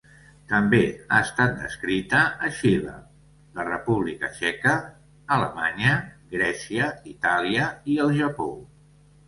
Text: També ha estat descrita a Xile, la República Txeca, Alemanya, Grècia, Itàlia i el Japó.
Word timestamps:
També 0.51 0.77
ha 0.85 1.17
estat 1.25 1.51
descrita 1.59 2.21
a 2.47 2.49
Xile, 2.61 2.95
la 3.61 3.67
República 3.69 4.31
Txeca, 4.39 4.75
Alemanya, 5.39 5.95
Grècia, 6.35 6.91
Itàlia 7.15 7.71
i 7.97 8.03
el 8.07 8.19
Japó. 8.25 8.53